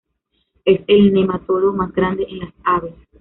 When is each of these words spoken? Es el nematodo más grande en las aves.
Es 0.65 0.81
el 0.87 1.13
nematodo 1.13 1.73
más 1.73 1.91
grande 1.93 2.25
en 2.27 2.39
las 2.39 2.53
aves. 2.63 2.95